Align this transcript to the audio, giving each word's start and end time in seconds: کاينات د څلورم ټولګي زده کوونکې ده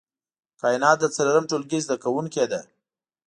کاينات 0.61 0.97
د 1.01 1.05
څلورم 1.15 1.45
ټولګي 1.49 1.79
زده 1.85 1.95
کوونکې 2.03 2.45
ده 2.51 2.61